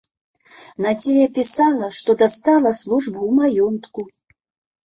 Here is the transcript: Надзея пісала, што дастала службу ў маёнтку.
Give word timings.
Надзея 0.85 1.27
пісала, 1.35 1.89
што 1.97 2.17
дастала 2.21 2.71
службу 2.81 3.17
ў 3.17 3.31
маёнтку. 3.41 4.01